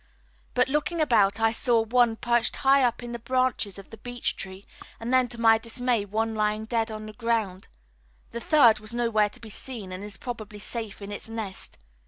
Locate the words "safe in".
10.57-11.11